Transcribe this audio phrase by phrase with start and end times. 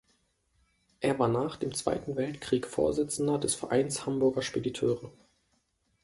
[0.99, 5.11] Er war nach dem Zweiten Weltkrieg Vorsitzender des Vereins Hamburger Spediteure.